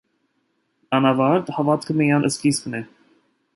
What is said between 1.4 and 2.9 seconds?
հավատքը միայն սկիզբն է։